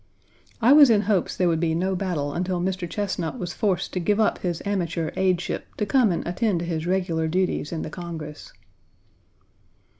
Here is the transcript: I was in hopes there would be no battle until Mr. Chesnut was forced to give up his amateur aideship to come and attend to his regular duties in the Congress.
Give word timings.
I 0.63 0.73
was 0.73 0.89
in 0.89 1.01
hopes 1.01 1.37
there 1.37 1.47
would 1.47 1.59
be 1.59 1.75
no 1.75 1.95
battle 1.95 2.33
until 2.33 2.59
Mr. 2.59 2.89
Chesnut 2.89 3.37
was 3.37 3.53
forced 3.53 3.93
to 3.93 3.99
give 3.99 4.19
up 4.19 4.39
his 4.39 4.59
amateur 4.65 5.11
aideship 5.11 5.65
to 5.77 5.85
come 5.85 6.11
and 6.11 6.25
attend 6.27 6.61
to 6.61 6.65
his 6.65 6.87
regular 6.87 7.27
duties 7.27 7.71
in 7.71 7.83
the 7.83 7.91
Congress. 7.91 8.51